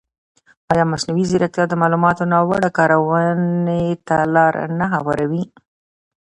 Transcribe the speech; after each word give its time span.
ایا 0.71 0.83
مصنوعي 0.91 1.23
ځیرکتیا 1.31 1.65
د 1.69 1.73
معلوماتو 1.81 2.23
ناوړه 2.31 2.69
کارونې 2.77 3.83
ته 4.07 4.17
لاره 4.35 4.63
نه 4.79 4.85
هواروي؟ 4.93 5.43